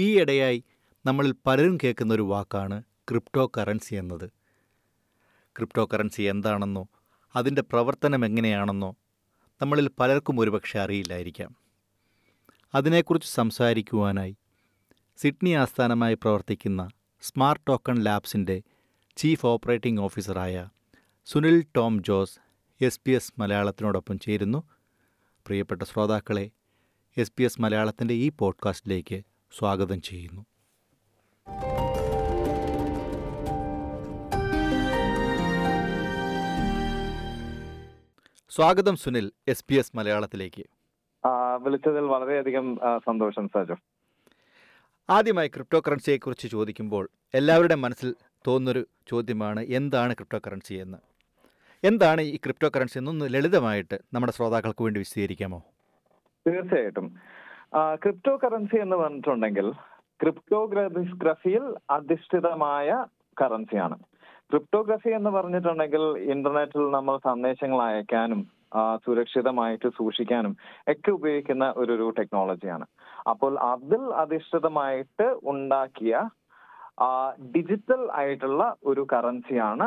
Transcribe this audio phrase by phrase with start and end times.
[0.00, 0.64] ഈയിടെയായി
[1.06, 4.30] നമ്മളിൽ പലരും കേൾക്കുന്ന ഒരു വാക്കാണ് ക്രിപ്റ്റോ കറൻസി എന്നത്.
[5.56, 6.88] ക്രിപ്റ്റോ കറൻസി എന്താണെന്നോ
[7.36, 8.96] അതിന്റെ പ്രവർത്തനം എങ്ങനെയാണെന്നോ
[9.62, 11.56] നമ്മളിൽ പലർക്കും ഒരുപക്ഷെ അറിയില്ലായിരിക്കാം.
[12.74, 14.36] അതിനെക്കുറിച്ച് സംസാരിക്കുവാനായി
[15.16, 16.88] സിഡ്നി ആസ്ഥാനമായി പ്രവർത്തിക്കുന്ന
[17.20, 18.62] സ്മാർട്ട് ടോക്കൺ ലാബ്സിന്റെ
[19.16, 20.68] ചീഫ് ഓപ്പറേറ്റിംഗ് ഓഫീസറായ
[21.26, 22.38] Sunil Tom Jose
[22.84, 24.62] S P S മലയാളത്തിനോടൊപ്പം ചേരുന്നു.
[25.46, 26.50] പ്രിയപ്പെട്ട ശ്രോതാക്കളെ
[27.16, 30.42] എസ് പി എസ് മലയാളത്തിന്റെ ഈ പോഡ്കാസ്റ്റിലേക്ക് സ്വാഗതം ചെയ്യുന്നു.
[38.50, 40.64] സ്വാഗതം സുനിൽ എസ് പി എസ് മലയാളത്തിലേക്ക്.
[41.62, 43.76] വിളിച്ചതിൽ വളരെയധികം സന്തോഷം സജു.
[45.10, 48.14] ആദ്യമായി ക്രിപ്റ്റോ കറൻസിയെ കുറിച്ച് ചോദിക്കുമ്പോൾ എല്ലാവരുടെ മനസ്സിൽ
[48.46, 50.98] തോന്നുന്നൊരു ചോദ്യമാണ് എന്താണ് ക്രിപ്റ്റോ കറൻസി എന്ന്?
[51.84, 55.60] എന്താണ് ഈ ക്രിപ്റ്റോ കറൻസി എന്നൊന്ന് ലളിതമായിട്ട് നമ്മുടെ ശ്രോതാക്കൾക്ക് വേണ്ടി വിശദീകരിക്കാമോ?
[56.46, 57.06] തീർച്ചയായിട്ടും.
[57.72, 59.72] ക്രിപ്റ്റോ കറൻസി എന്ന് പറഞ്ഞിട്ടുണ്ടെങ്കിൽ
[60.20, 62.88] ക്രിപ്റ്റോഗ്രഫിയിൽ അധിഷ്ഠിതമായ
[63.36, 63.96] കറൻസിയാണ്
[64.50, 68.40] ക്രിപ്റ്റോഗ്രഫി എന്ന് പറഞ്ഞിട്ടുണ്ടെങ്കിൽ ഇന്റർനെറ്റിൽ നമ്മൾ സന്ദേശങ്ങൾ അയക്കാനും
[69.04, 70.52] സുരക്ഷിതമായിട്ട് സൂക്ഷിക്കാനും
[70.88, 72.86] ഒക്കെ ഉപയോഗിക്കുന്ന ഒരു ഒരു ടെക്നോളജിയാണ്
[73.30, 76.28] അപ്പോൾ അതിൽ അധിഷ്ഠിതമായിട്ട് ഉണ്ടാക്കിയ
[77.54, 79.86] ഡിജിറ്റൽ ആയിട്ടുള്ള ഒരു കറൻസിയാണ്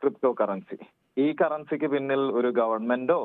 [0.00, 0.78] ക്രിപ്റ്റോ കറൻസി
[1.16, 3.20] ഈ കറൻസിക്ക് പിന്നിൽ ഒരു ഗവൺമെന്റോ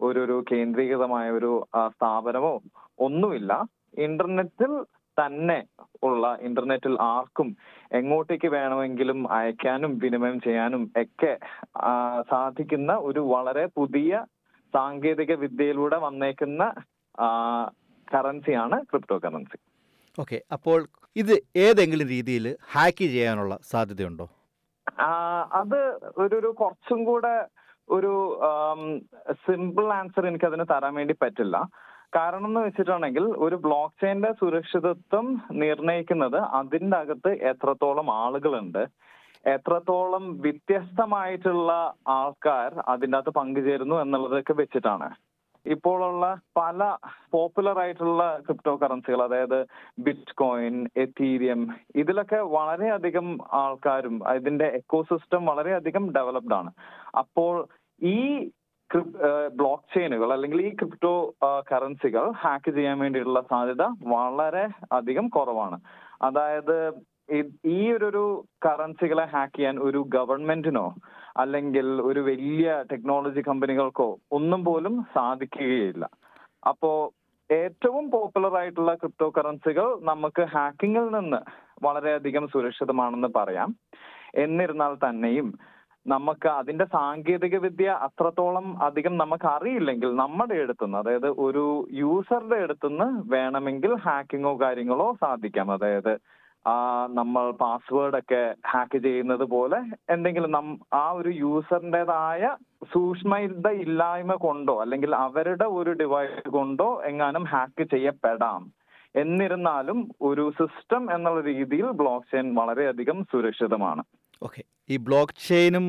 [0.00, 1.52] ഒരു ഒരു കേന്ദ്രീകൃതമായ ഒരു
[1.86, 2.54] സ്ഥാപനമോ
[2.98, 3.52] ഒന്നുമില്ല.
[3.98, 4.72] ഇന്റർനെറ്റിൽ
[5.16, 5.58] തന്നെ
[6.02, 7.48] ഉള്ള ഇന്റർനെറ്റിൽ ആർക്കും
[7.92, 11.32] എങ്ങോട്ടേക്ക് വേണമെങ്കിലും അയക്കാനും വിനിമയം ചെയ്യാനും ഒക്കെ
[12.30, 14.20] സാധിക്കുന്ന ഒരു വളരെ പുതിയ
[14.74, 16.62] സാങ്കേതിക വിദ്യയിലൂടെ വന്നേക്കുന്ന
[18.08, 19.58] കറൻസിയാണ് ക്രിപ്റ്റോ കറൻസി
[20.18, 20.38] ഓക്കെ.
[20.52, 20.78] അപ്പോൾ
[21.16, 24.26] ഇത് ഏതെങ്കിലും രീതിയിൽ ഹാക്ക് ചെയ്യാനുള്ള സാധ്യതയുണ്ടോ?
[25.52, 25.80] അത്
[26.16, 27.34] ഒരു ഒരു കുറച്ചും കൂടെ
[27.96, 28.12] ഒരു
[29.44, 31.58] സിമ്പിൾ ആൻസർ എനിക്ക് അതിന് തരാൻ വേണ്ടി പറ്റില്ല.
[32.16, 35.26] കാരണം എന്ന് വെച്ചിട്ടുണ്ടെങ്കിൽ ഒരു ബ്ലോക്ക് ചെയിന്റെ സുരക്ഷിതത്വം
[35.62, 38.82] നിർണയിക്കുന്നത് അതിന്റെ അകത്ത് എത്രത്തോളം ആളുകളുണ്ട്
[39.54, 41.72] എത്രത്തോളം വ്യത്യസ്തമായിട്ടുള്ള
[42.18, 45.08] ആൾക്കാർ അതിന്റെ അകത്ത് പങ്കുചേരുന്നു എന്നുള്ളതൊക്കെ വെച്ചിട്ടാണ്.
[45.66, 46.24] ഇപ്പോഴുള്ള
[46.58, 46.82] പല
[47.34, 49.56] പോപ്പുലർ ആയിട്ടുള്ള ക്രിപ്റ്റോ കറൻസികൾ അതായത്
[50.06, 51.60] ബിറ്റ് കോയിൻ എത്തീരിയം
[52.02, 53.28] ഇതിലൊക്കെ വളരെയധികം
[53.62, 56.70] ആൾക്കാരും ഇതിന്റെ എക്കോസിസ്റ്റം വളരെയധികം ഡെവലപ്ഡ് ആണ്.
[57.22, 57.54] അപ്പോൾ
[58.02, 58.50] ഈ
[59.52, 61.34] ബ്ലോക്ക് ചെയിനുകൾ അല്ലെങ്കിൽ ഈ ക്രിപ്റ്റോ
[61.72, 65.80] കറൻസികൾ ഹാക്ക് ചെയ്യാൻ വേണ്ടിയിട്ടുള്ള സാധ്യത വളരെ അധികം കുറവാണ്.
[66.22, 66.92] അതായത്
[67.64, 70.94] ഈ- ഒരു കറൻസികളെ ഹാക്ക് ചെയ്യാൻ ഒരു ഗവൺമെന്റിനോ
[71.36, 76.08] അല്ലെങ്കിൽ ഒരു വലിയ ടെക്നോളജി കമ്പനികൾക്കോ ഒന്നും പോലും സാധിക്കുകയില്ല.
[76.68, 77.12] അപ്പോ
[77.52, 81.36] ഏറ്റവും പോപ്പുലർ ആയിട്ടുള്ള ക്രിപ്റ്റോ കറൻസികൾ നമുക്ക് ഹാക്കിങ്ങിൽ നിന്ന്
[81.82, 83.76] വളരെയധികം സുരക്ഷിതമാണെന്ന് പറയാം.
[84.34, 85.58] എന്നിരുന്നാൽ തന്നെയും
[86.08, 93.94] നമുക്ക് അതിന്റെ സാങ്കേതിക വിദ്യ അത്രത്തോളം അധികം നമുക്ക് അറിയില്ലെങ്കിൽ നമ്മുടെ അടുത്തുനിന്ന് അതായത് ഒരു യൂസറുടെ അടുത്തുനിന്ന് വേണമെങ്കിൽ
[93.94, 95.72] ഹാക്കിങ്ങോ കാര്യങ്ങളോ സാധിക്കാം.
[95.72, 96.12] അതായത്
[96.66, 96.74] ആ
[97.10, 99.78] നമ്മൾ പാസ്വേഡ് ഒക്കെ ഹാക്ക് ചെയ്യുന്നത് പോലെ
[100.10, 102.56] എന്തെങ്കിലും നം ആ ഒരു യൂസറിന്റെതായ
[102.92, 108.64] സൂക്ഷ്മത ഇല്ലായ്മ കൊണ്ടോ അല്ലെങ്കിൽ അവരുടെ ഒരു ഡിവൈസ് കൊണ്ടോ എങ്ങാനും ഹാക്ക് ചെയ്യപ്പെടാം.
[109.16, 114.02] എന്നിരുന്നാലും ഒരു സിസ്റ്റം എന്നുള്ള രീതിയിൽ ബ്ലോക്ക് ചെയിൻ വളരെയധികം സുരക്ഷിതമാണ്.
[114.42, 114.62] ഓക്കെ.
[114.90, 115.86] ഈ ബ്ലോക്ക് ചെയിനും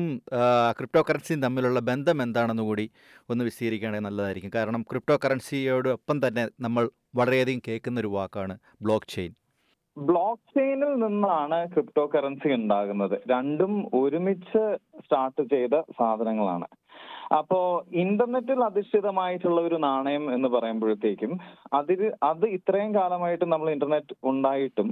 [0.78, 2.86] ക്രിപ്റ്റോ കറൻസിയും തമ്മിലുള്ള ബന്ധം എന്താണെന്ന് കൂടി
[3.30, 4.52] ഒന്ന് വിശദീകരിക്കുകയാണെങ്കിൽ നല്ലതായിരിക്കും.
[4.54, 6.84] കാരണം ക്രിപ്റ്റോ കറൻസിയോടൊപ്പം തന്നെ നമ്മൾ
[7.16, 9.32] വളരെയധികം കേൾക്കുന്ന ഒരു വാക്കാണ് ബ്ലോക്ക് ചെയിൻ.
[9.96, 13.16] ബ്ലോക്ക് ചെയിനിൽ നിന്നാണ് ക്രിപ്റ്റോ കറൻസി ഉണ്ടാകുന്നത്.
[13.30, 14.62] രണ്ടും ഒരുമിച്ച്
[15.00, 16.68] സ്റ്റാർട്ട് ചെയ്ത സാധനങ്ങളാണ്.
[17.30, 17.58] അപ്പോ
[18.02, 21.32] ഇന്റർനെറ്റിൽ അധിഷ്ഠിതമായിട്ടുള്ള ഒരു നാണയം എന്ന് പറയുമ്പോഴത്തേക്കും
[21.72, 24.88] അതിൽ അത് ഇത്രയും കാലമായിട്ട് നമ്മൾ ഇന്റർനെറ്റ് ഉണ്ടായിട്ടും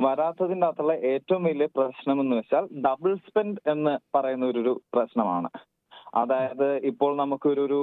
[0.00, 5.50] വരാത്തതിന്റെ അകത്തുള്ള ഏറ്റവും വലിയ പ്രശ്നം എന്ന് വെച്ചാൽ ഡബിൾ സ്പെൻഡ് എന്ന് പറയുന്ന ഒരു പ്രശ്നമാണ്.
[6.14, 7.80] അതായത് ഇപ്പോൾ നമുക്കൊരു ഒരു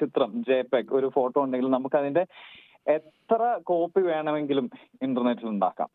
[0.00, 2.24] ചിത്രം ജെപെക് ഒരു ഫോട്ടോ ഉണ്ടെങ്കിൽ നമുക്ക് അതിന്റെ
[2.90, 4.66] എത്ര കോപ്പി വേണമെങ്കിലും
[5.02, 5.90] ഇന്റർനെറ്റിൽ ഉണ്ടാക്കാം.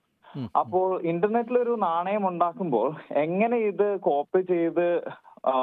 [0.55, 2.89] അപ്പോൾ ഇന്റർനെറ്റിൽ ഒരു നാണയം ഉണ്ടാക്കുമ്പോൾ
[3.23, 4.85] എങ്ങനെ ഇത് കോപ്പി ചെയ്ത്
[5.43, 5.53] ആ,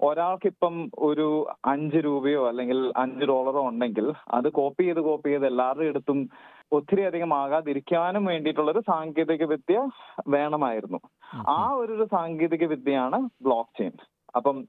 [0.00, 5.88] പോകാതിരിക്കാനും ഒരാൾക്കിപ്പം ഒരു അഞ്ച് രൂപയോ അല്ലെങ്കിൽ അഞ്ച് ഡോളറോ ഉണ്ടെങ്കിൽ അത് കോപ്പി ചെയ്ത് കോപ്പി ചെയ്ത് എല്ലാവരുടെ
[5.88, 6.28] അടുത്തും
[6.72, 9.78] ഒത്തിരി അധികം ആകാതിരിക്കാനും വേണ്ടിയിട്ടുള്ള ഒരു സാങ്കേതിക വിദ്യ
[10.28, 11.00] വേണമായിരുന്നു.
[11.48, 13.92] ആ ഒരു സാങ്കേതിക വിദ്യയാണ് ബ്ലോക്ക് ചെയിൻ
[14.36, 14.64] അപ്പം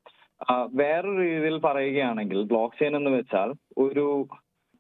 [0.73, 4.27] വേറൊരു രീതിയിൽ പറയുകയാണെങ്കിൽ ബ്ലോക്ക് ചെയിൻ എന്ന് വെച്ചാൽ ഒരു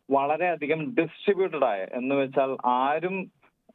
[0.09, 3.31] വളരെയധികം ഡിസ്ട്രിബ്യൂട്ടഡ് ആയ എന്ന് വെച്ചാൽ ആരും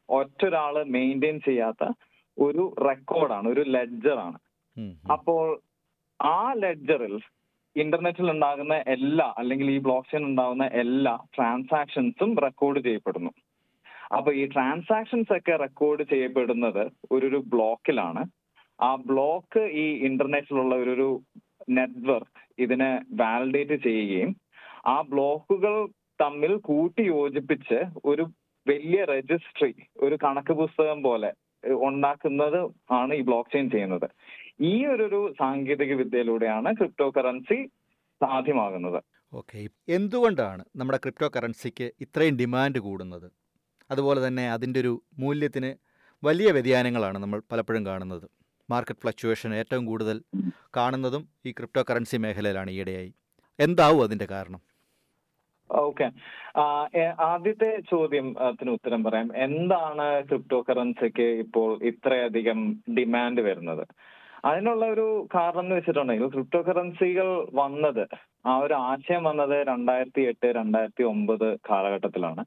[0.09, 1.83] ഒറ്റൊരാൾ മെയിന്റെയിൻ ചെയ്യാത്ത
[2.37, 4.37] ഒരു റെക്കോർഡാണ് ഒരു ലെഡ്ജറാണ്.
[5.11, 5.59] അപ്പോൾ
[6.21, 7.15] ആ ലെഡ്ജറിൽ
[7.75, 13.31] ഇന്റർനെറ്റിൽ ഉണ്ടാകുന്ന എല്ലാ അല്ലെങ്കിൽ ഈ ബ്ലോക്ക് ചെയിൻ ഉണ്ടാകുന്ന എല്ലാ ട്രാൻസാക്ഷൻസും റെക്കോർഡ് ചെയ്യപ്പെടുന്നു.
[14.17, 18.23] അപ്പൊ ഈ ട്രാൻസാക്ഷൻസ് ഒക്കെ റെക്കോർഡ് ചെയ്യപ്പെടുന്നത് ഒരു ഒരു ബ്ലോക്കിലാണ്
[18.79, 21.09] ആ ബ്ലോക്ക് ഈ ഇന്റർനെറ്റിലുള്ള ഒരു ഒരു
[21.69, 24.35] നെറ്റ്വർക്ക് ഇതിനെ വാലിഡേറ്റ് ചെയ്യുകയും
[24.85, 25.87] ആ ബ്ലോക്കുകൾ
[26.21, 28.23] തമ്മിൽ കൂട്ടി യോജിപ്പിച്ച് ഒരു
[28.67, 29.71] വലിയ രജിസ്ട്രി
[30.01, 31.31] ഒരു കണക്ക് പുസ്തകം പോലെ
[31.81, 32.59] ഉണ്ടാക്കുന്നത്
[32.91, 34.07] ആണ് ഈ ബ്ലോക്ക് ചെയിൻ ചെയ്യുന്നത്.
[34.61, 37.65] ഈ ഒരു സാങ്കേതിക വിദ്യയിലൂടെയാണ് ക്രിപ്റ്റോ കറൻസി
[38.21, 39.03] സാധ്യമാകുന്നത്.
[39.33, 39.67] ഓക്കെ.
[39.89, 43.31] എന്തുകൊണ്ടാണ് നമ്മുടെ ക്രിപ്റ്റോ കറൻസിക്ക് ഇത്രയും ഡിമാൻഡ് കൂടുന്നത്?
[43.91, 45.71] അതുപോലെ തന്നെ അതിന്റെ ഒരു മൂല്യത്തിന്
[46.23, 48.29] വലിയ വ്യതിയാനങ്ങളാണ് നമ്മൾ പലപ്പോഴും കാണുന്നത്.
[48.69, 50.21] മാർക്കറ്റ് ഫ്ലക്ച്വേഷൻ ഏറ്റവും കൂടുതൽ
[50.77, 53.13] കാണുന്നതും ഈ ക്രിപ്റ്റോ കറൻസി മേഖലയിലാണ് ഈയിടെയായി.
[53.59, 54.61] എന്താവും അതിന്റെ കാരണം?
[55.71, 56.11] ഓക്കെ.
[57.19, 59.37] ആദ്യത്തെ ചോദ്യത്തിന് ഉത്തരം പറയാം.
[59.37, 63.87] എന്താണ് ക്രിപ്റ്റോ കറൻസിക്ക് ഇപ്പോൾ ഇത്രയധികം ഡിമാൻഡ് വരുന്നത്?
[64.45, 68.03] അതിനുള്ള ഒരു കാരണം എന്ന് വെച്ചിട്ടുണ്ടെങ്കിൽ ക്രിപ്റ്റോ കറൻസികൾ വന്നത്
[68.45, 72.43] ആ ഒരു ആശയം വന്നത് രണ്ടായിരത്തി എട്ട് രണ്ടായിരത്തി ഒമ്പത് കാലഘട്ടത്തിലാണ്.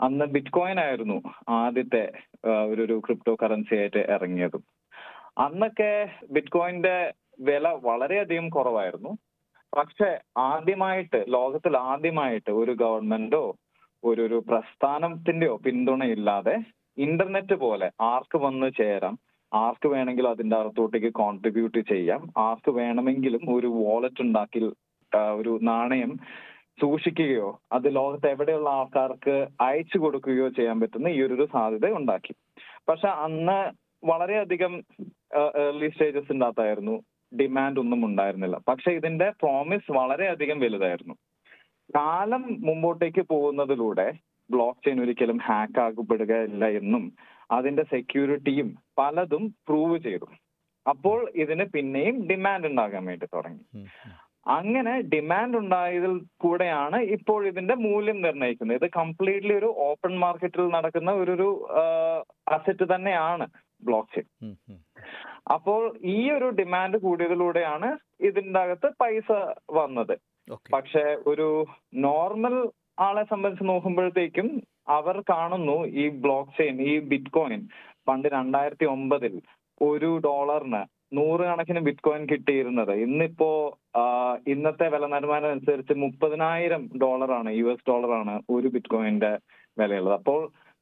[0.00, 1.18] അന്ന് ബിറ്റ് കോയിൻ ആയിരുന്നു
[1.48, 2.04] ആദ്യത്തെ
[2.66, 4.62] ഒരു ഒരു ക്രിപ്റ്റോ കറൻസി ആയിട്ട് ഇറങ്ങിയതും.
[5.38, 5.90] അന്നൊക്കെ
[6.30, 6.96] ബിറ്റ് കോയിന്റെ
[7.40, 9.12] വില വളരെയധികം കുറവായിരുന്നു.
[9.76, 13.44] പക്ഷെ ആദ്യമായിട്ട് ലോകത്തിൽ ആദ്യമായിട്ട് ഒരു ഗവൺമെന്റോ
[14.04, 16.54] ഒരു ഒരു പ്രസ്ഥാനത്തിന്റെയോ പിന്തുണയില്ലാതെ
[16.98, 19.14] ഇന്റർനെറ്റ് പോലെ ആർക്ക് വന്ന് ചേരാം?
[19.52, 22.22] ആർക്ക് വേണമെങ്കിലും അതിന്റെ അകത്തോട്ടേക്ക് കോൺട്രിബ്യൂട്ട് ചെയ്യാം.
[22.38, 24.60] ആർക്ക് വേണമെങ്കിലും ഒരു വാലറ്റ് ഉണ്ടാക്കി
[25.12, 26.18] ഒരു നാണയം
[26.80, 32.34] സൂക്ഷിക്കുകയോ അത് ലോകത്ത് എവിടെയുള്ള ആൾക്കാർക്ക് അയച്ചു കൊടുക്കുകയോ ചെയ്യാൻ പറ്റുന്ന ഈ ഒരു സാധ്യത ഉണ്ടാക്കി.
[32.88, 33.58] പക്ഷെ അന്ന്
[34.04, 34.74] വളരെയധികം
[35.64, 36.94] ഏർലി സ്റ്റേജസ് ഉണ്ടാകത്തായിരുന്നു
[37.40, 38.58] ഡിമാൻഡ് ഒന്നും ഉണ്ടായിരുന്നില്ല.
[38.68, 41.14] പക്ഷെ ഇതിന്റെ പ്രോമിസ് വളരെയധികം വലുതായിരുന്നു.
[41.96, 44.12] കാലം മുമ്പോട്ടേക്ക് പോകുന്നതിലൂടെ
[44.50, 47.12] ബ്ലോക്ക് ചെയിൻ ഒരിക്കലും ഹാക്ക് ആകപ്പെടുകയില്ല എന്നും
[47.56, 48.68] അതിന്റെ സെക്യൂരിറ്റിയും
[48.98, 50.28] പലതും പ്രൂവ് ചെയ്തു.
[50.86, 53.64] അപ്പോൾ ഇതിന് പിന്നെയും ഡിമാൻഡ് ഉണ്ടാകാൻ വേണ്ടി തുടങ്ങി.
[54.58, 56.12] അങ്ങനെ ഡിമാൻഡ് ഉണ്ടായതിൽ
[56.42, 58.78] കൂടെയാണ് ഇപ്പോൾ ഇതിന്റെ മൂല്യം നിർണയിക്കുന്നത്.
[58.80, 61.48] ഇത് കംപ്ലീറ്റ്ലി ഒരു ഓപ്പൺ മാർക്കറ്റിൽ നടക്കുന്ന ഒരു ഒരു
[62.56, 63.46] അസറ്റ് തന്നെയാണ്
[63.88, 64.56] ബ്ലോക്ക് ചെയിൻ.
[65.56, 65.82] അപ്പോൾ
[66.14, 67.90] ഈ ഒരു ഡിമാൻഡ് കൂടിയതിലൂടെയാണ്
[68.28, 69.30] ഇതിന്റെ അകത്ത് പൈസ
[69.78, 70.14] വന്നത്.
[70.74, 71.48] പക്ഷെ ഒരു
[72.08, 72.56] നോർമൽ
[73.06, 74.48] ആളെ സംബന്ധിച്ച് നോക്കുമ്പോഴത്തേക്കും
[74.96, 77.60] അവർ കാണുന്നു ഈ ബ്ലോക്ക് ചെയിൻ ഈ ബിറ്റ് കോയിൻ
[78.08, 79.34] പണ്ട് രണ്ടായിരത്തി ഒമ്പതിൽ
[79.88, 80.82] ഒരു ഡോളറിന്
[81.18, 82.92] നൂറുകണക്കിന് ബിറ്റ് കോയിൻ കിട്ടിയിരുന്നത്.
[83.04, 83.50] ഇന്നിപ്പോ
[84.52, 89.32] ഇന്നത്തെ വില നിലവാരം അനുസരിച്ച് മുപ്പതിനായിരം ഡോളറാണ് യു എസ് ഡോളറാണ് ഒരു ബിറ്റ് കോയിന്റെ
[89.76, 90.16] വിലയുള്ളത്.
[90.20, 90.40] അപ്പോൾ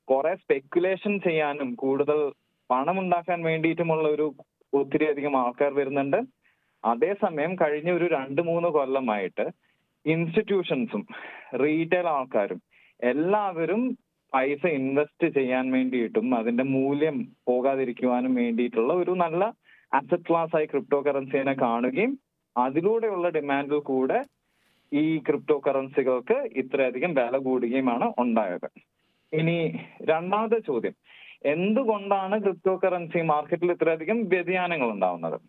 [0.09, 2.21] കുറെ സ്പെക്കുലേഷൻ ചെയ്യാനും കൂടുതൽ
[2.71, 4.27] പണം ഉണ്ടാക്കാൻ വേണ്ടിയിട്ടുമുള്ള ഒരു
[4.73, 6.21] ഒത്തിരി അധികം ആൾക്കാർ വരുന്നുണ്ട്.
[6.85, 9.47] അതേസമയം കഴിഞ്ഞ ഒരു രണ്ട് മൂന്ന് കൊല്ലമായിട്ട്
[10.07, 11.03] ഇൻസ്റ്റിറ്റ്യൂഷൻസും
[11.63, 12.61] റീറ്റെയിൽ ആൾക്കാരും
[13.01, 13.97] എല്ലാവരും
[14.35, 19.55] പൈസ ഇൻവെസ്റ്റ് ചെയ്യാൻ വേണ്ടിയിട്ടും അതിന്റെ മൂല്യം പോകാതിരിക്കുവാനും വേണ്ടിയിട്ടുള്ള ഒരു നല്ല
[19.93, 22.19] അസറ്റ് ക്ലാസ് ആയി ക്രിപ്റ്റോ കറൻസിനെ കാണുകയും
[22.59, 24.25] അതിലൂടെയുള്ള ഡിമാൻഡിൽ കൂടെ
[24.93, 28.69] ഈ ക്രിപ്റ്റോ കറൻസികൾക്ക് ഇത്രയധികം വില കൂടുകയുമാണ് ഉണ്ടായത്.
[29.33, 30.95] ഇനി രണ്ടാമത്തെ ചോദ്യം.
[31.45, 35.41] എന്തുകൊണ്ടാണ് ക്രിപ്റ്റോ കറൻസി മാർക്കറ്റിൽ ഇത്രയധികം വ്യതിയാനങ്ങൾ ഉണ്ടാവുന്നത്?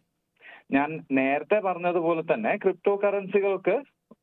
[0.72, 3.82] ഞാൻ നേരത്തെ പറഞ്ഞതുപോലെ തന്നെ ക്രിപ്റ്റോ കറൻസികൾക്ക്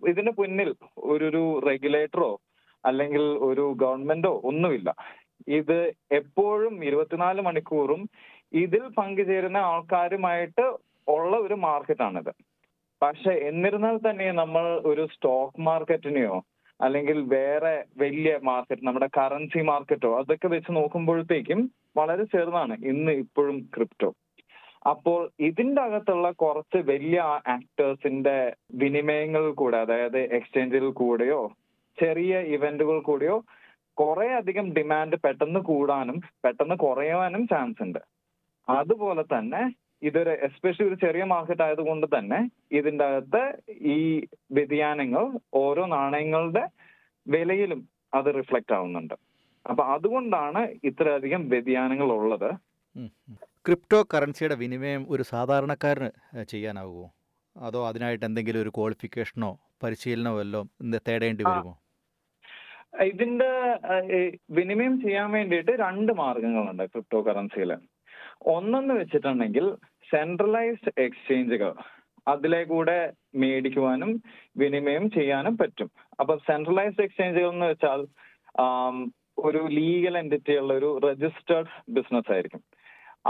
[0.09, 2.41] ഇതിന് പിന്നിൽ ഒരു റെഗുലേറ്ററോ
[2.87, 4.91] അല്ലെങ്കിൽ ഒരു ഗവൺമെന്റോ ഒന്നുമില്ല.
[5.49, 5.79] ഇത്
[6.13, 8.03] എപ്പോഴും ഇരുപത്തിനാല് മണിക്കൂറും
[8.53, 10.65] ഇതിൽ പങ്കുചേരുന്ന ആൾക്കാരുമായിട്ട്
[11.09, 12.33] ഉള്ള ഒരു മാർക്കറ്റാണിത്.
[13.03, 16.37] പക്ഷെ എന്നിരുന്നാൽ തന്നെ നമ്മൾ ഒരു സ്റ്റോക്ക് മാർക്കറ്റിനെയോ
[16.81, 21.61] അല്ലെങ്കിൽ വേറെ വലിയ മാർക്കറ്റ് നമ്മുടെ കറൻസി മാർക്കറ്റോ അതൊക്കെ വെച്ച് നോക്കുമ്പോഴത്തേക്കും
[21.97, 24.11] വളരെ ചെറുതാണ് ഇന്ന് ഇപ്പോഴും ക്രിപ്റ്റോ.
[24.91, 27.21] അപ്പോൾ ഇതിന്റെ അകത്തുള്ള കുറച്ച് വലിയ
[27.55, 28.37] ആക്ടേഴ്സിന്റെ
[28.75, 31.41] വിനിമയങ്ങൾ കൂടെ അതായത് എക്സ്ചേഞ്ചിൽ കൂടെയോ
[32.01, 33.45] ചെറിയ ഇവന്റുകൾ കൂടിയോ
[33.95, 37.99] കുറെ അധികം ഡിമാൻഡ് പെട്ടെന്ന് കൂടാനും പെട്ടെന്ന് കുറയാനും ചാൻസ് ഉണ്ട്.
[38.69, 46.69] അതുപോലെ തന്നെ ഇതൊരു എസ്പെഷ്യലി ഒരു ചെറിയ മാർക്കറ്റ് ആയതുകൊണ്ട് തന്നെ ഇതിന്റെ അകത്ത് ഈ വ്യതിയാനങ്ങൾ ഓരോ നാണയങ്ങളുടെ
[47.27, 49.15] വിലയിലും അത് റിഫ്ലക്ട് ആവുന്നുണ്ട്.
[49.71, 52.51] അപ്പൊ അതുകൊണ്ടാണ് ഇത്രയധികം വ്യതിയാനങ്ങൾ ഉള്ളത്.
[53.67, 57.07] ക്രിപ്റ്റോ കറൻസിയുടെ വിനിമയം ഒരു സാധാരണക്കാരന് ചെയ്യാനാവുമോ?
[57.57, 60.69] അതോ അതിനായിട്ട് എന്തെങ്കിലും ഒരു ക്വാളിഫിക്കേഷനോ പരിശീലനമോ വല്ലതും
[61.09, 61.75] തേടേണ്ടി വരുമോ?
[63.05, 63.51] ഇതിന്റെ
[64.51, 67.73] വിനിമയം ചെയ്യാൻ വേണ്ടിയിട്ട് രണ്ട് മാർഗങ്ങളുണ്ട് ക്രിപ്റ്റോ കറൻസിയിൽ
[68.43, 69.77] ഒന്നെന്ന് വെച്ചിട്ടുണ്ടെങ്കിൽ
[70.11, 71.75] സെൻട്രലൈസ്ഡ് എക്സ്ചേഞ്ചുകൾ
[72.29, 74.23] അതിലെ കൂടെ മേടിക്കുവാനും
[74.57, 75.91] വിനിമയം ചെയ്യാനും പറ്റും.
[76.21, 78.07] അപ്പൊ സെൻട്രലൈസ്ഡ് എക്സ്ചേഞ്ചുകൾ എന്ന് വെച്ചാൽ
[79.39, 82.63] ഒരു ലീഗൽ എന്റിറ്റി ഉള്ള ഒരു രജിസ്റ്റേർഡ് ബിസിനസ് ആയിരിക്കും.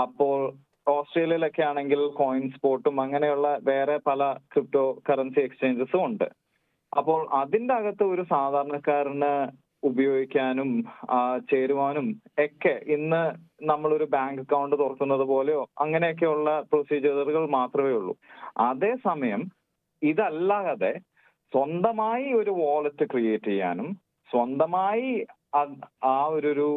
[0.00, 0.54] അപ്പോൾ
[0.88, 6.28] ഓസ്ട്രേലിയയിലൊക്കെ ആണെങ്കിൽ കോയിൻ സ്പോട്ടും അങ്ങനെയുള്ള വേറെ പല ക്രിപ്റ്റോ കറൻസി എക്സ്ചേഞ്ചസും ഉണ്ട്.
[6.93, 9.33] അപ്പോൾ അതിന്റെ അകത്ത് ഒരു സാധാരണക്കാരന്
[9.83, 10.71] ഉപയോഗിക്കാനും
[11.50, 12.07] ചേരുവാനും
[12.38, 13.23] ഒക്കെ ഇന്ന്
[13.62, 18.14] നമ്മളൊരു ബാങ്ക് അക്കൗണ്ട് തുറക്കുന്നത് പോലെയോ അങ്ങനെയൊക്കെയുള്ള പ്രൊസീജിയറുകൾ മാത്രമേ ഉള്ളൂ.
[18.59, 19.43] അതേസമയം
[20.02, 20.93] ഇതല്ലാതെ
[21.52, 23.88] സ്വന്തമായി ഒരു വാലറ്റ് ക്രിയേറ്റ് ചെയ്യാനും
[24.31, 25.11] സ്വന്തമായി
[26.05, 26.69] ആ ഒരു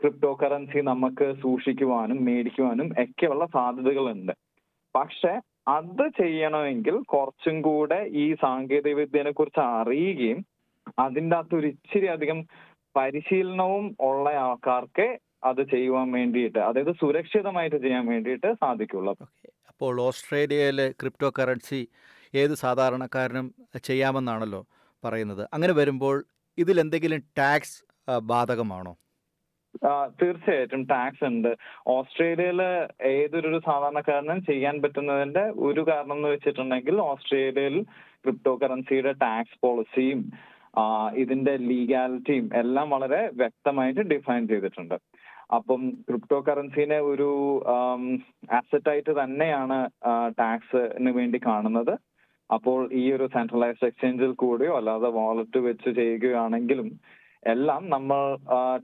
[0.00, 4.32] ക്രിപ്റ്റോ കറൻസി നമുക്ക് സൂക്ഷിക്കുവാനും മേടിക്കുവാനും ഒക്കെയുള്ള സാധ്യതകളുണ്ട്.
[4.94, 5.32] പക്ഷെ
[5.68, 10.44] അത് ചെയ്യണമെങ്കിൽ കുറച്ചും കൂടെ ഈ സാങ്കേതിക വിദ്യനെ കുറിച്ച് അറിയുകയും
[10.98, 12.46] അതിന്റെ അകത്ത് ഒരു ഇച്ചിരി അധികം
[12.96, 19.14] പരിശീലനവും ഉള്ള ആൾക്കാർക്ക് അത് ചെയ്യുവാൻ വേണ്ടിയിട്ട് അതായത് സുരക്ഷിതമായിട്ട് ചെയ്യാൻ വേണ്ടിയിട്ട് സാധിക്കുള്ളൂ.
[19.68, 21.88] അപ്പോൾ ഓസ്ട്രേലിയയിലെ ക്രിപ്റ്റോ കറൻസി
[22.34, 24.66] ഏത് സാധാരണക്കാരനും ചെയ്യാമെന്നാണല്ലോ
[25.04, 25.48] പറയുന്നത്.
[25.52, 26.24] അങ്ങനെ വരുമ്പോൾ
[26.58, 27.84] ഇതിൽ എന്തെങ്കിലും ടാക്സ്
[28.22, 28.96] ബാധകമാണോ?
[30.20, 31.50] തീർച്ചയായിട്ടും ടാക്സ് ഉണ്ട്.
[31.96, 32.60] ഓസ്ട്രേലിയയിൽ
[33.16, 37.76] ഏതൊരു സാധാരണക്കാരനും ചെയ്യാൻ പറ്റുന്നതിന്റെ ഒരു കാരണം എന്ന് വെച്ചിട്ടുണ്ടെങ്കിൽ ഓസ്ട്രേലിയയിൽ
[38.24, 40.20] ക്രിപ്റ്റോ കറൻസിയുടെ ടാക്സ് പോളിസിയും
[41.22, 44.94] ഇതിന്റെ ലീഗാലിറ്റിയും എല്ലാം വളരെ വ്യക്തമായിട്ട് ഡിഫൈൻ ചെയ്തിട്ടുണ്ട്.
[45.56, 47.30] അപ്പം ക്രിപ്റ്റോ കറൻസിനെ ഒരു
[48.58, 49.78] അസറ്റ് ആയിട്ട് തന്നെയാണ്
[50.38, 51.94] ടാക്സിന് വേണ്ടി കാണുന്നത്.
[52.50, 56.88] അപ്പോൾ ഈ ഒരു സെൻട്രലൈസ്ഡ് എക്സ്ചേഞ്ചിൽ കൂടിയോ അല്ലാതെ വാലറ്റ് വെച്ച് ചെയ്യുകയാണെങ്കിലും
[57.42, 58.18] എല്ലാം നമ്മൾ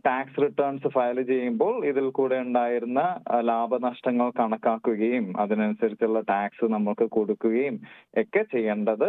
[0.07, 3.01] ടാക്സ് റിട്ടേൺസ് ഫയൽ ചെയ്യുമ്പോൾ ഇതിൽ കൂടെ ഉണ്ടായിരുന്ന
[3.41, 7.77] ലാഭനഷ്ടങ്ങൾ കണക്കാക്കുകയും അതിനനുസരിച്ചുള്ള ടാക്സ് നമുക്ക് കൊടുക്കുകയും
[8.17, 9.09] ഒക്കെ ചെയ്യേണ്ടത്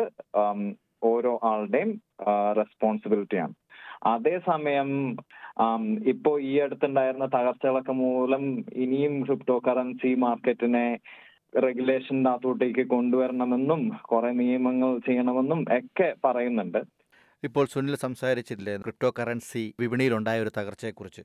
[1.03, 1.91] ഓരോ ആളുടെയും
[2.57, 3.53] റെസ്പോൺസിബിലിറ്റിയാണ്
[4.05, 4.89] അതേസമയം
[6.07, 8.43] ഇപ്പോ ഈ അടുത്തുണ്ടായിരുന്ന തകർച്ചകളൊക്കെ മൂലം
[8.75, 10.85] ഇനിയും ക്രിപ്റ്റോ കറൻസി മാർക്കറ്റിനെ
[11.63, 16.81] റെഗുലേഷന്റെ അകത്തോട്ടേക്ക് കൊണ്ടുവരണമെന്നും കുറെ നിയമങ്ങൾ ചെയ്യണമെന്നും ഒക്കെ പറയുന്നുണ്ട്.
[17.47, 21.21] ഇപ്പോൾ സുനിൽ സംസാരിച്ചില്ലേ ക്രിപ്റ്റോ കറൻസി വിപണിയിലുണ്ടായ ഒരു തകർച്ചയെക്കുറിച്ച്.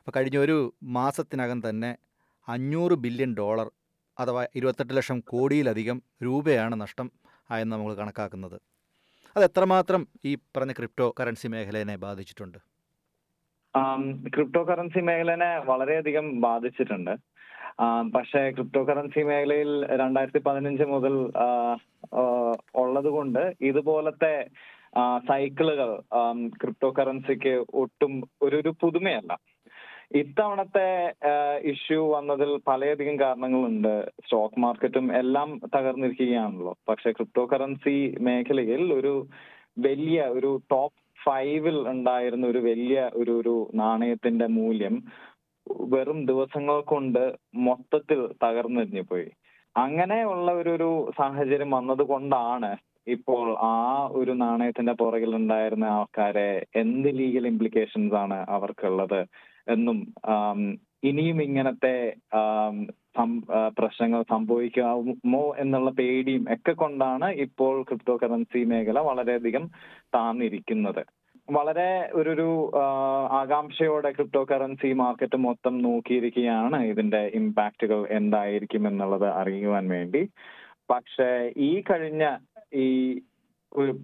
[0.00, 0.56] അപ്പോൾ കഴിഞ്ഞ ഒരു
[0.96, 1.90] മാസത്തിനകം തന്നെ
[2.48, 3.68] അഞ്ഞൂറ് ബില്യൺ ഡോളർ
[4.18, 7.08] അഥവാ ഇരുപത്തെട്ട് ലക്ഷം കോടിയിലധികം രൂപയാണ് നഷ്ടം
[7.54, 8.56] ആയെന്ന് നമ്മൾ കണക്കാക്കുന്നത്.
[9.36, 12.58] അത് എത്രമാത്രം ഈ പറഞ്ഞ ക്രിപ്റ്റോ കറൻസി മേഖലയെ ബാധിച്ചിട്ടുണ്ട്?
[14.34, 17.14] ക്രിപ്റ്റോ കറൻസി മേഖലനെ വളരെയധികം ബാധിച്ചിട്ടുണ്ട്.
[18.14, 19.70] പക്ഷെ ക്രിപ്റ്റോ കറൻസി മേഖലയിൽ
[20.02, 21.14] രണ്ടായിരത്തി പതിനഞ്ച് മുതൽ
[22.82, 24.34] ഉള്ളത് കൊണ്ട് ഇതുപോലത്തെ
[25.28, 25.90] സൈക്കിളുകൾ
[26.60, 28.12] ക്രിപ്റ്റോ കറൻസിക്ക് ഒട്ടും
[28.42, 29.32] ഒരു ഒരു പുതുമയല്ല.
[30.14, 30.88] ഇത്തവണത്തെ
[31.70, 33.94] ഇഷ്യൂ വന്നതിൽ പലയധികം കാരണങ്ങളുണ്ട്.
[34.24, 36.74] സ്റ്റോക്ക് മാർക്കറ്റും എല്ലാം തകർന്നിരിക്കുകയാണല്ലോ.
[36.88, 39.14] പക്ഷെ ക്രിപ്റ്റോ കറൻസി മേഖലയിൽ ഒരു
[39.78, 44.94] വലിയ ഒരു ടോപ്പ് ഫൈവിൽ ഉണ്ടായിരുന്ന ഒരു വലിയ ഒരു ഒരു നാണയത്തിന്റെ മൂല്യം
[45.88, 47.22] വെറും ദിവസങ്ങൾ കൊണ്ട്
[47.58, 49.28] മൊത്തത്തിൽ തകർന്നെറിഞ്ഞു പോയി
[49.76, 52.70] അങ്ങനെയുള്ള ഒരു ഒരു സാഹചര്യം വന്നത് കൊണ്ടാണ്
[53.06, 53.74] ഇപ്പോൾ ആ
[54.20, 56.50] ഒരു നാണയത്തിന്റെ പുറകിൽ ഉണ്ടായിരുന്ന ആൾക്കാരെ
[56.82, 59.20] എന്ത് ലീഗൽ ഇംപ്ലിക്കേഷൻസ് ആണ് അവർക്കുള്ളത്
[59.68, 59.98] എന്നും
[61.04, 61.94] ഇനിയും ഇങ്ങനത്തെ
[63.78, 69.64] പ്രശ്നങ്ങൾ സംഭവിക്കാമോ എന്നുള്ള പേടിയും ഒക്കെ കൊണ്ടാണ് ഇപ്പോൾ ക്രിപ്റ്റോ കറൻസി മേഖല വളരെയധികം
[70.16, 71.02] താന്നിരിക്കുന്നത്.
[71.48, 72.48] വളരെ ഒരു ഒരു
[73.40, 80.22] ആകാംക്ഷയോടെ ക്രിപ്റ്റോ കറൻസി മാർക്കറ്റ് മൊത്തം നോക്കിയിരിക്കുകയാണ് ഇതിന്റെ ഇമ്പാക്റ്റുകൾ എന്തായിരിക്കും എന്നുള്ളത് അറിയുവാൻ വേണ്ടി.
[80.90, 81.28] പക്ഷേ
[81.68, 82.24] ഈ കഴിഞ്ഞ
[82.74, 83.20] ഈ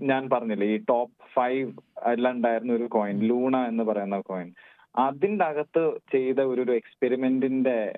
[0.03, 1.73] ഞാൻ പറഞ്ഞില്ലേ ഈ ടോപ്പ് ഫൈവ്
[2.07, 4.55] എല്ലാം ഉണ്ടായിരുന്ന ഒരു കോയിൻ ലൂണ എന്ന് പറയുന്ന കോയിൻ
[4.97, 7.93] അതിന്റെ അകത്ത് ചെയ്ത ഒരു ഒരു എക്സ്പെരിമെന്റിന്റെ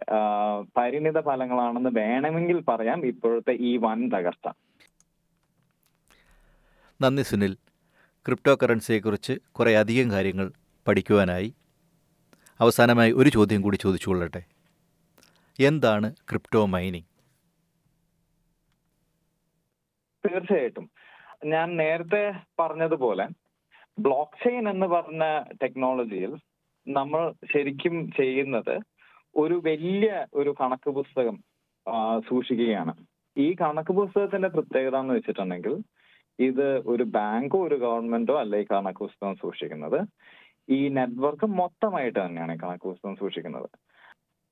[0.76, 4.52] പരിണിത ഫലങ്ങളാണെന്ന് വേണമെങ്കിൽ പറയാം ഇപ്പോഴത്തെ ഈ വൻ തകർച്ച.
[7.02, 7.54] നന്ദി സുനിൽ.
[8.26, 10.52] ക്രിപ്റ്റോ കറൻസിയെക്കുറിച്ച് കുറേ അധികം കാര്യങ്ങൾ
[10.88, 11.54] പഠിക്കുവാനായി
[12.60, 14.44] അവസാനമായി ഒരു ചോദ്യം കൂടി ചോദിച്ചുകൊള്ളട്ടെ.
[15.60, 17.13] എന്താണ് ക്രിപ്റ്റോ മൈനിങ്?
[20.24, 20.86] തീർച്ചയായിട്ടും.
[21.44, 22.22] ഞാൻ നേരത്തെ
[22.60, 23.24] പറഞ്ഞതുപോലെ
[23.98, 25.24] ബ്ലോക്ക് ചെയിൻ എന്ന് പറഞ്ഞ
[25.62, 26.32] ടെക്നോളജിയിൽ
[26.86, 28.74] നമ്മൾ ശരിക്കും ചെയ്യുന്നത്
[29.36, 31.36] ഒരു വലിയ ഒരു കണക്ക് പുസ്തകം
[32.28, 32.94] സൂക്ഷിക്കുകയാണ്.
[33.36, 35.74] ഈ കണക്ക് പുസ്തകത്തിന്റെ പ്രത്യേകത എന്ന് വെച്ചിട്ടുണ്ടെങ്കിൽ
[36.38, 39.98] ഇത് ഒരു ബാങ്കോ ഒരു ഗവൺമെന്റോ അല്ല ഈ കണക്ക് പുസ്തകം സൂക്ഷിക്കുന്നത്.
[40.68, 43.68] ഈ നെറ്റ്വർക്ക് മൊത്തമായിട്ട് തന്നെയാണ് ഈ കണക്ക് പുസ്തകം സൂക്ഷിക്കുന്നത്.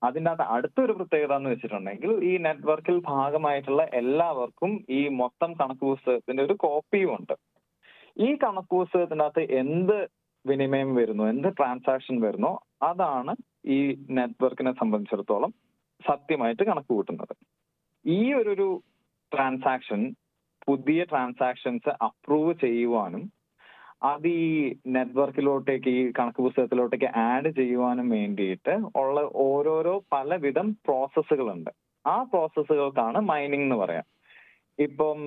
[0.02, 6.56] അതിന്റെ അകത്ത് അടുത്തൊരു പ്രത്യേകത എന്ന് വെച്ചിട്ടുണ്ടെങ്കിൽ ഈ നെറ്റ്വർക്കിൽ ഭാഗമായിട്ടുള്ള എല്ലാവർക്കും ഈ മൊത്തം കണക്ക് പുസ്തകത്തിന്റെ ഒരു
[6.64, 7.34] കോപ്പിയും ഉണ്ട്.
[8.26, 9.98] ഈ കണക്ക് പുസ്തകത്തിന്റെ അകത്ത് എന്ത്
[10.44, 13.32] വിനിമയം വരുന്നു എന്ത് ട്രാൻസാക്ഷൻ വരുന്നു അതാണ്
[13.66, 13.78] ഈ
[14.10, 15.52] നെറ്റ്വർക്കിനെ സംബന്ധിച്ചിടത്തോളം
[16.08, 17.34] സത്യമായിട്ട് കണക്ക് കൂട്ടുന്നത്.
[18.04, 18.68] ഈ ഒരു
[19.32, 20.00] ട്രാൻസാക്ഷൻ
[20.66, 23.22] പുതിയ ട്രാൻസാക്ഷൻസ് അപ്രൂവ് ചെയ്യുവാനും
[24.02, 31.70] അത് ഈ നെറ്റ്വർക്കിലോട്ടേക്ക് ഈ കണക്ക് പുസ്തകത്തിലോട്ടേക്ക് ആഡ് ചെയ്യുവാനും വേണ്ടിയിട്ട് ഉള്ള ഓരോരോ പലവിധം പ്രോസസ്സുകളുണ്ട്.
[32.06, 34.06] ആ പ്രോസസ്സുകൾക്കാണ് മൈനിങ് എന്ന് പറയാം.
[34.78, 35.18] ഇപ്പം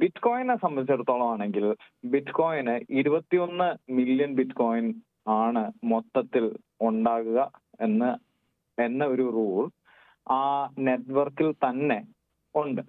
[0.00, 4.86] ബിറ്റ് കോയിനെ സംബന്ധിച്ചിടത്തോളം ആണെങ്കിൽ ബിറ്റ് കോയിന് ഇരുപത്തിയൊന്ന് മില്യൺ ബിറ്റ് കോയിൻ
[5.26, 8.10] ആണ് മൊത്തത്തിൽ ഉണ്ടാകുക എന്ന്
[8.78, 9.70] എന്ന ഒരു റൂൾ
[10.32, 10.42] ആ
[10.78, 11.98] നെറ്റ്വർക്കിൽ തന്നെ
[12.54, 12.82] ഉണ്ട്.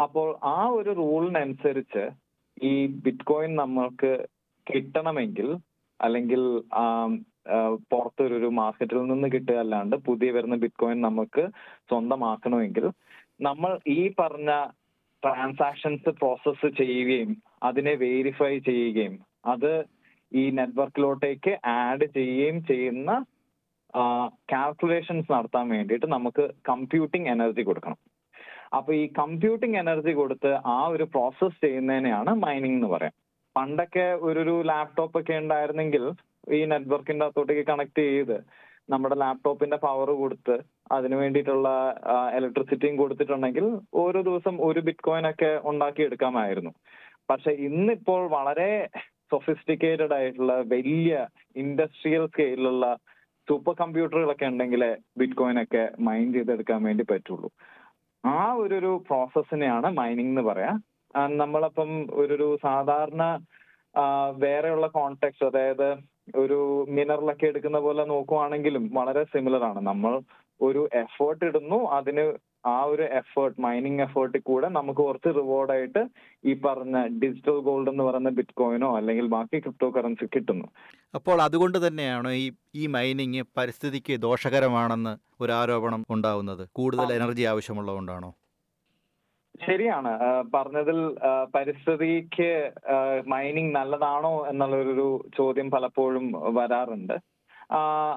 [0.00, 2.04] അപ്പോൾ ആ ഒരു റൂളിനനുസരിച്ച്
[2.60, 2.72] ഈ
[3.04, 4.10] ബിറ്റ് കോയിൻ നമ്മൾക്ക്
[4.66, 5.48] കിട്ടണമെങ്കിൽ
[6.00, 6.42] അല്ലെങ്കിൽ
[7.90, 11.44] പുറത്തൊരു മാർക്കറ്റിൽ നിന്ന് കിട്ടുക അല്ലാണ്ട് പുതിയ വരുന്ന ബിറ്റ് കോയിൻ നമുക്ക്
[11.88, 12.84] സ്വന്തമാക്കണമെങ്കിൽ
[13.40, 14.50] നമ്മൾ ഈ പറഞ്ഞ
[15.22, 17.30] ട്രാൻസാക്ഷൻസ് പ്രോസസ്സ് ചെയ്യുകയും
[17.62, 19.72] അതിനെ വേരിഫൈ ചെയ്യുകയും അത്
[20.32, 23.10] ഈ നെറ്റ്വർക്കിലോട്ടേക്ക് ആഡ് ചെയ്യുകയും ചെയ്യുന്ന
[24.48, 27.98] കാൽക്കുലേഷൻസ് നടത്താൻ വേണ്ടിയിട്ട് നമുക്ക് കമ്പ്യൂട്ടിംഗ് എനർജി കൊടുക്കണം.
[28.72, 33.14] അപ്പൊ ഈ കമ്പ്യൂട്ടിംഗ് എനർജി കൊടുത്ത് ആ ഒരു പ്രോസസ് ചെയ്യുന്നതിനെയാണ് മൈനിങ് എന്ന് പറയാം.
[33.56, 36.04] പണ്ടൊക്കെ ഒരു ഒരു ലാപ്ടോപ്പ് ഒക്കെ ഉണ്ടായിരുന്നെങ്കിൽ
[36.56, 38.36] ഈ നെറ്റ്വർക്കിന്റെ അകത്തോട്ടേക്ക് കണക്ട് ചെയ്ത്
[38.92, 40.54] നമ്മുടെ ലാപ്ടോപ്പിന്റെ പവർ കൊടുത്ത്
[40.96, 41.68] അതിനു വേണ്ടിയിട്ടുള്ള
[42.38, 43.66] ഇലക്ട്രിസിറ്റിയും കൊടുത്തിട്ടുണ്ടെങ്കിൽ
[44.02, 46.72] ഓരോ ദിവസം ഒരു ബിറ്റ് കോയിൻ ഒക്കെ ഉണ്ടാക്കി എടുക്കാമായിരുന്നു
[47.30, 48.70] പക്ഷെ ഇന്നിപ്പോൾ വളരെ
[49.32, 51.10] സൊഫിസ്റ്റിക്കേറ്റഡ് ആയിട്ടുള്ള വലിയ
[51.62, 52.84] ഇൻഡസ്ട്രിയൽ സ്കെയിലുള്ള
[53.48, 57.50] സൂപ്പർ കമ്പ്യൂട്ടറുകളൊക്കെ ഉണ്ടെങ്കിലേ ബിറ്റ് കോയിൻ ഒക്കെ മൈൻ ചെയ്തെടുക്കാൻ വേണ്ടി പറ്റുള്ളൂ.
[58.24, 60.72] ആ ഒരു ഒരു പ്രോസസ്സിനെയാണ് മൈനിങ് എന്ന് പറയാ
[61.34, 63.22] നമ്മളപ്പം ഒരു ഒരു സാധാരണ
[64.42, 65.88] വേറെയുള്ള കോണ്ടെക്സ്റ്റ് അതായത്
[66.36, 66.58] ഒരു
[66.88, 69.80] മിനറലൊക്കെ എടുക്കുന്ന പോലെ നോക്കുവാണെങ്കിലും വളരെ സിമിലർ ആണ്.
[69.82, 70.12] നമ്മൾ
[70.60, 72.24] ഒരു എഫേർട്ട് ഇടുന്നു അതിന്
[72.66, 76.08] ആ ഒരു എഫേർട്ട് മൈനിങ് എഫേർട്ടിൽ കൂടെ നമുക്ക് കുറച്ച് റിവാർഡ് ആയിട്ട്
[76.44, 80.66] ഈ പറഞ്ഞ ഡിജിറ്റൽ ഗോൾഡ് എന്ന് പറയുന്ന ബിറ്റ് കോയിനോ അല്ലെങ്കിൽ ബാക്കി ക്രിപ്റ്റോ കറൻസി കിട്ടുന്നു.
[81.14, 86.68] അപ്പോൾ അതുകൊണ്ട് തന്നെയാണ് ഈ ഈ മൈനിങ് പരിസ്ഥിതിക്ക് ദോഷകരമാണെന്ന് ഒരു ആരോപണം ഉണ്ടാവുന്നത്.
[86.72, 88.34] കൂടുതൽ എനർജി ആവശ്യമുള്ളതുകൊണ്ടാണോ?
[89.66, 90.18] ശരിയാണ്.
[90.54, 91.16] പറഞ്ഞതിൽ
[91.54, 92.72] പരിസ്ഥിതിക്ക്
[93.26, 97.39] മൈനിങ് നല്ലതാണോ എന്നുള്ളൊരു ചോദ്യം പലപ്പോഴും വരാറുണ്ട്.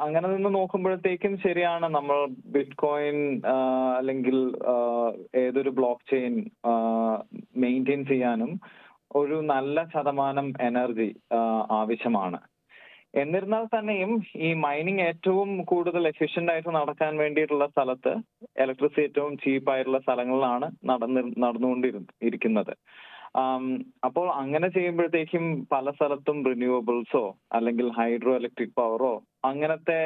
[0.04, 3.18] അങ്ങനെ നിന്ന് നോക്കുമ്പോഴത്തേക്കും ശരിയാണ് നമ്മൾ ബിറ്റ് കോയിൻ
[3.98, 4.38] അല്ലെങ്കിൽ
[5.36, 6.34] ഏതൊരു ബ്ലോക്ക് ചെയിൻ
[7.58, 8.52] മെയിന്റെയിൻ ചെയ്യാനും
[9.16, 11.10] ഒരു നല്ല ശതമാനം എനർജി
[11.72, 12.40] ആവശ്യമാണ്.
[13.16, 18.14] എന്നിരുന്നാൽ തന്നെയും ഈ മൈനിങ് ഏറ്റവും കൂടുതൽ എഫിഷ്യന്റ് ആയിട്ട് നടക്കാൻ വേണ്ടിയിട്ടുള്ള സ്ഥലത്ത്
[18.62, 22.74] ഇലക്ട്രിസിറ്റി ഏറ്റവും ചീപ്പ് ആയിട്ടുള്ള സ്ഥലങ്ങളിലാണ് നടന്ന് നടന്നുകൊണ്ടിരി- ഇരിക്കുന്നത്
[24.06, 30.00] അപ്പോൾ അങ്ങനെ ചെയ്യുമ്പോഴത്തേക്കും പല സ്ഥലത്തും റിന്യൂവബിൾസോ അല്ലെങ്കിൽ ഹൈഡ്രോ ഇലക്ട്രിക് പവറോ അങ്ങനത്തെ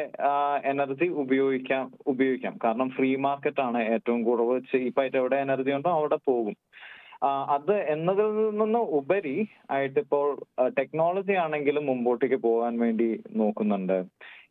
[0.71, 2.53] എനർജി ഉപയോഗിക്കാം ഉപയോഗിക്കാം.
[2.63, 4.55] കാരണം ഫ്രീ മാർക്കറ്റ് ആണ് ഏറ്റവും കുറവ്.
[4.71, 6.55] ചീപ്പായിട്ട് എവിടെ എനർജി ഉണ്ടോ അവിടെ പോകും.
[7.55, 8.27] അത് എന്നതിൽ
[8.61, 10.25] നിന്ന് ഉപരി ആയിട്ട് ഇപ്പോൾ
[10.79, 13.07] ടെക്നോളജി ആണെങ്കിലും മുമ്പോട്ടേക്ക് പോകാൻ വേണ്ടി
[13.41, 13.97] നോക്കുന്നുണ്ട്.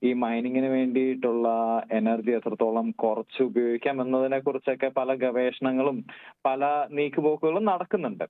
[0.05, 1.49] ഈ മൈനിങ്ങിന് വേണ്ടിയിട്ടുള്ള
[1.93, 5.99] എനർജി എത്രത്തോളം കുറച്ച് ഉപയോഗിക്കാം എന്നതിനെ കുറിച്ചൊക്കെ പല ഗവേഷണങ്ങളും
[6.47, 6.65] പല
[6.99, 8.27] നീക്കുപോക്കുകളും നടക്കുന്നുണ്ട്.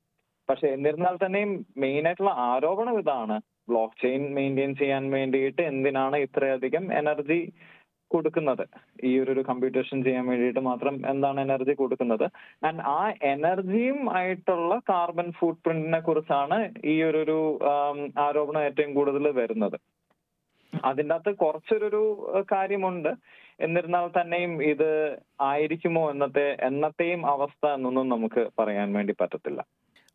[0.50, 3.36] പക്ഷെ എന്നിരുന്നാൽ തന്നെയും മെയിൻ ആയിട്ടുള്ള ആരോപണം ഇതാണ്.
[3.68, 7.40] ബ്ലോക്ക് ചെയിൻ മെയിന്റെയിൻ ചെയ്യാൻ വേണ്ടിയിട്ട് എന്തിനാണ് ഇത്രയധികം എനർജി
[8.10, 8.62] കൊടുക്കുന്നത്?
[9.04, 12.26] ഈ ഒരു കമ്പ്യൂട്ടേഷൻ ചെയ്യാൻ വേണ്ടിയിട്ട് മാത്രം എന്താണ് എനർജി കൊടുക്കുന്നത്?
[12.66, 13.00] ആൻഡ് ആ
[13.34, 17.38] എനർജിയും ആയിട്ടുള്ള കാർബൺ ഫുട് പ്രിന്റിനെ കുറിച്ചാണ് ഈ ഒരു
[18.26, 19.78] ആരോപണം ഏറ്റവും കൂടുതൽ വരുന്നത്.
[20.72, 22.02] അതിന്റെ അകത്ത് കുറച്ചൊരു
[22.52, 23.12] കാര്യമുണ്ട്.
[23.64, 24.90] എന്നിരുന്നാൽ തന്നെയും ഇത്
[25.40, 29.60] ആയിരിക്കുമോ എന്നത്തെ എന്നത്തെയും അവസ്ഥ എന്നൊന്നും നമുക്ക് പറയാൻ വേണ്ടി പറ്റത്തില്ല.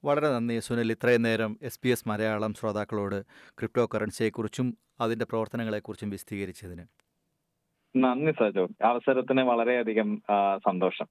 [0.03, 0.91] വളരെ നന്ദി സുനിൽ.
[0.91, 3.23] ഇത്രയും നേരം എസ് പി എസ് മലയാളം ശ്രോതാക്കളോട്
[3.59, 6.83] ക്രിപ്റ്റോ കറൻസിയെക്കുറിച്ചും അതിന്റെ പ്രവർത്തനങ്ങളെക്കുറിച്ചും വിശദീകരിച്ചതിന്.
[7.95, 8.67] നന്ദി സജോ.
[8.83, 10.21] അവസരത്തിന് വളരെയധികം
[10.57, 11.07] സന്തോഷം.